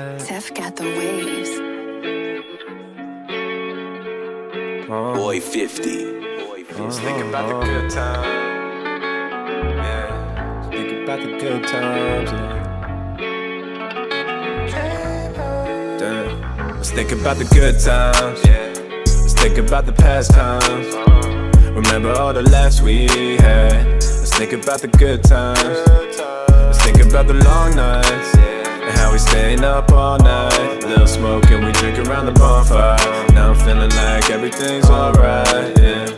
night. 0.00 0.20
Tef 0.20 0.54
got 0.54 0.76
the 0.76 0.84
waves. 0.84 1.50
Uh, 4.90 5.14
Boy 5.14 5.40
50. 5.40 6.20
just 6.76 7.00
think 7.02 7.18
about 7.28 7.48
the 7.48 7.56
uh-huh. 7.56 7.66
good 7.66 7.90
times. 7.90 8.26
Yeah, 9.86 10.70
think 10.70 10.90
about 11.02 11.20
the 11.20 11.30
good 11.38 11.62
times. 11.66 12.30
Yeah. 12.32 12.60
Damn. 15.98 16.76
Let's 16.76 16.90
think 16.90 17.12
about 17.12 17.36
the 17.36 17.44
good 17.44 17.78
times. 17.78 18.40
Yeah. 18.44 18.72
Let's 19.04 19.34
think 19.34 19.58
about 19.58 19.86
the 19.86 19.92
past 19.92 20.32
times. 20.32 20.88
Remember 21.76 22.12
all 22.12 22.32
the 22.32 22.42
laughs 22.42 22.80
we 22.80 23.06
had. 23.36 23.84
Let's 23.92 24.36
think 24.36 24.52
about 24.52 24.80
the 24.80 24.88
good 24.88 25.22
times. 25.22 25.78
Let's 26.48 26.82
think 26.84 27.00
about 27.00 27.26
the 27.26 27.34
long 27.34 27.76
nights. 27.76 28.34
And 28.36 28.59
how 29.00 29.12
we 29.12 29.18
staying 29.18 29.64
up 29.64 29.90
all 29.92 30.18
night. 30.18 30.84
Little 30.84 31.06
smoke 31.06 31.50
and 31.50 31.64
we 31.64 31.72
drink 31.72 31.98
around 32.06 32.26
the 32.26 32.32
bonfire. 32.32 32.98
Now 33.32 33.50
I'm 33.50 33.58
feeling 33.64 33.90
like 33.90 34.30
everything's 34.30 34.88
alright. 34.88 35.78
Yeah. 35.78 36.08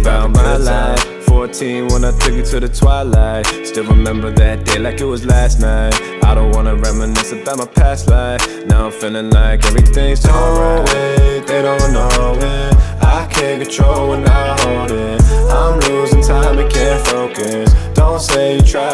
About 0.00 0.30
my 0.30 0.56
life. 0.56 1.02
14 1.24 1.88
when 1.88 2.04
I 2.04 2.12
took 2.18 2.34
you 2.34 2.44
to 2.44 2.60
the 2.60 2.68
twilight. 2.68 3.46
Still 3.66 3.84
remember 3.84 4.30
that 4.30 4.64
day 4.64 4.78
like 4.78 5.00
it 5.00 5.04
was 5.04 5.24
last 5.24 5.60
night. 5.60 5.94
I 6.22 6.34
don't 6.34 6.52
wanna 6.52 6.76
reminisce 6.76 7.32
about 7.32 7.58
my 7.58 7.66
past 7.66 8.08
life. 8.08 8.40
Now 8.66 8.86
I'm 8.86 8.92
feeling 8.92 9.30
like 9.30 9.64
everything's 9.66 10.24
alright. 10.26 10.86
They 11.46 11.62
don't 11.62 11.92
know 11.92 12.34
it. 12.38 12.74
I 13.02 13.26
can't 13.30 13.62
control 13.62 14.10
when 14.10 14.28
I 14.28 14.60
hold 14.60 14.90
it. 14.90 15.43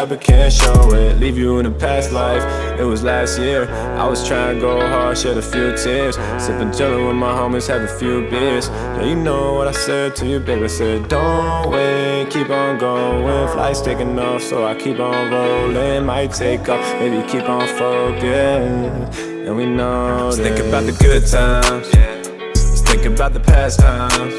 But 0.05 0.21
can't 0.21 0.51
show 0.51 0.93
it. 0.93 1.19
Leave 1.19 1.37
you 1.37 1.59
in 1.59 1.65
a 1.65 1.71
past 1.71 2.11
life. 2.11 2.43
It 2.79 2.83
was 2.83 3.03
last 3.03 3.39
year. 3.39 3.69
I 3.97 4.07
was 4.07 4.27
trying 4.27 4.55
to 4.55 4.61
go 4.61 4.79
hard, 4.79 5.17
shed 5.17 5.37
a 5.37 5.41
few 5.41 5.75
tears. 5.77 6.15
Sipping 6.43 6.71
jello 6.71 7.07
with 7.07 7.15
my 7.15 7.31
homies, 7.31 7.67
have 7.67 7.81
a 7.81 7.99
few 7.99 8.29
beers. 8.29 8.67
Yeah, 8.69 9.03
you 9.03 9.15
know 9.15 9.53
what 9.53 9.67
I 9.67 9.71
said 9.71 10.15
to 10.17 10.25
you, 10.25 10.39
baby. 10.39 10.63
I 10.63 10.67
said, 10.67 11.07
don't 11.07 11.69
wait, 11.71 12.29
keep 12.29 12.49
on 12.49 12.79
going. 12.79 13.47
Flight's 13.49 13.81
taking 13.81 14.17
off, 14.17 14.41
so 14.41 14.65
I 14.65 14.75
keep 14.75 14.99
on 14.99 15.31
rolling. 15.31 16.05
Might 16.05 16.31
take 16.33 16.67
off, 16.69 16.99
maybe 16.99 17.27
keep 17.27 17.47
on 17.47 17.67
focused. 17.77 19.19
And 19.19 19.55
we 19.55 19.65
know. 19.65 20.25
Let's 20.25 20.37
think 20.37 20.59
about 20.59 20.85
the 20.85 20.93
good 20.93 21.27
times. 21.27 21.93
Let's 21.93 22.81
think 22.81 23.05
about 23.05 23.33
the 23.33 23.39
past 23.39 23.79
times. 23.79 24.33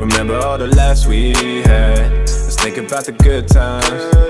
Remember 0.00 0.36
all 0.36 0.58
the 0.58 0.68
laughs 0.68 1.06
we 1.06 1.32
had. 1.62 2.10
Let's 2.20 2.56
think 2.56 2.76
about 2.76 3.04
the 3.06 3.12
good 3.12 3.48
times. 3.48 4.27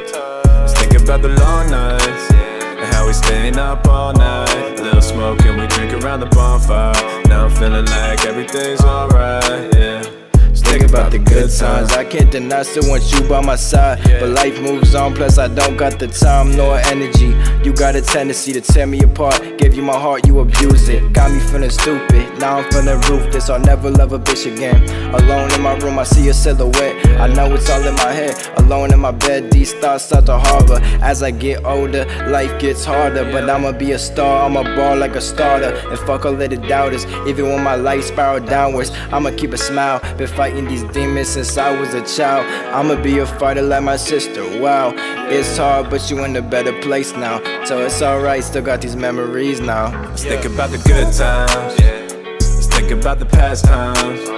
About 1.08 1.22
the 1.22 1.28
long 1.40 1.70
nights. 1.70 2.30
And 2.34 2.94
how 2.94 3.06
we 3.06 3.14
staying 3.14 3.56
up 3.56 3.88
all 3.88 4.12
night. 4.12 4.78
Little 4.78 5.00
smoke 5.00 5.40
and 5.46 5.58
we 5.58 5.66
drink 5.68 5.94
around 6.04 6.20
the 6.20 6.26
bonfire. 6.26 6.92
Now 7.26 7.46
I'm 7.46 7.50
feeling 7.50 7.86
like 7.86 8.26
everything's 8.26 8.82
alright, 8.82 9.74
yeah. 9.74 10.02
Let's 10.34 10.60
Think 10.60 10.86
about 10.86 11.10
the 11.10 11.18
good 11.18 11.50
times. 11.50 11.92
I 11.92 12.04
can't 12.04 12.30
deny, 12.30 12.62
still 12.62 12.90
want 12.90 13.10
you 13.10 13.26
by 13.26 13.40
my 13.40 13.56
side. 13.56 14.02
But 14.20 14.28
life 14.28 14.60
moves 14.60 14.94
on, 14.94 15.14
plus 15.14 15.38
I 15.38 15.48
don't 15.48 15.78
got 15.78 15.98
the 15.98 16.08
time 16.08 16.54
nor 16.54 16.76
energy. 16.78 17.34
You 17.64 17.72
got 17.72 17.96
a 17.96 18.02
tendency 18.02 18.52
to 18.52 18.60
tear 18.60 18.86
me 18.86 19.00
apart. 19.00 19.40
Gave 19.56 19.72
you 19.72 19.82
my 19.82 19.98
heart, 19.98 20.26
you 20.26 20.40
abused 20.40 20.90
it. 20.90 21.14
Got 21.14 21.32
me 21.32 21.40
feeling 21.40 21.70
stupid. 21.70 22.38
Now 22.38 22.58
I'm 22.58 22.70
feeling 22.70 23.00
ruthless. 23.08 23.48
I'll 23.48 23.58
never 23.60 23.90
love 23.90 24.12
a 24.12 24.18
bitch 24.18 24.44
again. 24.44 24.82
Alone 25.14 25.50
in 25.54 25.62
my 25.62 25.74
room, 25.78 25.98
I 25.98 26.02
see 26.02 26.24
your 26.24 26.34
silhouette. 26.34 27.07
I 27.18 27.26
know 27.26 27.52
it's 27.52 27.68
all 27.68 27.84
in 27.84 27.94
my 27.94 28.12
head. 28.12 28.36
Alone 28.58 28.92
in 28.92 29.00
my 29.00 29.10
bed, 29.10 29.50
these 29.50 29.72
thoughts 29.74 30.04
start 30.04 30.26
to 30.26 30.38
harbor. 30.38 30.78
As 31.02 31.22
I 31.22 31.32
get 31.32 31.64
older, 31.64 32.04
life 32.28 32.60
gets 32.60 32.84
harder. 32.84 33.24
But 33.24 33.50
I'ma 33.50 33.72
be 33.72 33.92
a 33.92 33.98
star, 33.98 34.46
I'ma 34.46 34.62
ball 34.76 34.96
like 34.96 35.16
a 35.16 35.20
starter. 35.20 35.74
And 35.88 35.98
fuck 35.98 36.24
all 36.24 36.40
of 36.40 36.50
the 36.50 36.56
doubters. 36.56 37.06
Even 37.26 37.46
when 37.46 37.64
my 37.64 37.74
life 37.74 38.04
spiral 38.04 38.44
downwards, 38.46 38.92
I'ma 39.10 39.30
keep 39.36 39.52
a 39.52 39.58
smile. 39.58 40.00
Been 40.16 40.28
fighting 40.28 40.66
these 40.66 40.84
demons 40.84 41.28
since 41.28 41.58
I 41.58 41.78
was 41.78 41.92
a 41.94 42.04
child. 42.06 42.46
I'ma 42.72 43.02
be 43.02 43.18
a 43.18 43.26
fighter 43.26 43.62
like 43.62 43.82
my 43.82 43.96
sister. 43.96 44.60
Wow, 44.60 44.94
it's 45.28 45.56
hard, 45.56 45.90
but 45.90 46.08
you 46.10 46.22
in 46.24 46.36
a 46.36 46.42
better 46.42 46.78
place 46.82 47.12
now. 47.12 47.38
So 47.64 47.84
it's 47.84 48.00
alright, 48.00 48.44
still 48.44 48.62
got 48.62 48.80
these 48.80 48.96
memories 48.96 49.60
now. 49.60 49.90
Let's 50.08 50.22
think 50.22 50.44
about 50.44 50.70
the 50.70 50.78
good 50.78 51.12
times. 51.12 51.80
Let's 51.80 52.66
think 52.68 52.92
about 52.92 53.18
the 53.18 53.26
past 53.26 53.64
times. 53.64 54.37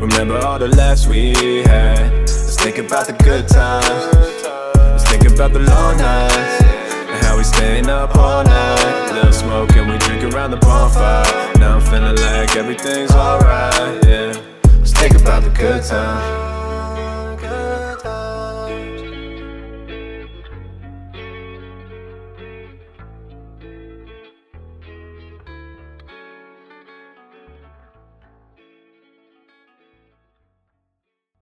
Remember 0.00 0.38
all 0.38 0.58
the 0.58 0.68
laughs 0.68 1.06
we 1.06 1.34
had. 1.64 2.20
Let's 2.20 2.56
think 2.56 2.78
about 2.78 3.06
the 3.06 3.12
good 3.22 3.46
times. 3.46 4.16
Let's 4.74 5.04
think 5.10 5.30
about 5.30 5.52
the 5.52 5.58
long 5.58 5.98
nights. 5.98 6.64
And 6.64 7.22
how 7.26 7.36
we 7.36 7.44
staying 7.44 7.90
up 7.90 8.16
all 8.16 8.42
night. 8.42 9.12
Little 9.12 9.30
smoke 9.30 9.76
and 9.76 9.90
we 9.90 9.98
drink 9.98 10.32
around 10.32 10.52
the 10.52 10.56
bonfire. 10.56 11.58
Now 11.58 11.76
I'm 11.76 11.82
feeling 11.82 12.16
like 12.16 12.56
everything's 12.56 13.12
alright, 13.12 14.02
yeah. 14.06 14.32
Let's 14.78 14.92
think 14.94 15.20
about 15.20 15.42
the 15.42 15.50
good 15.50 15.84
times. 15.84 16.59